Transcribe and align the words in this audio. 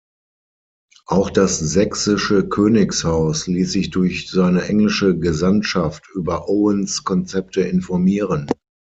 Auch 1.05 1.29
das 1.29 1.59
sächsische 1.59 2.49
Königshaus 2.49 3.45
ließ 3.45 3.71
sich 3.71 3.91
durch 3.91 4.31
seine 4.31 4.63
englische 4.63 5.15
Gesandtschaft 5.15 6.09
über 6.15 6.49
Owens 6.49 7.03
Konzepte 7.03 7.61
informieren. 7.61 8.49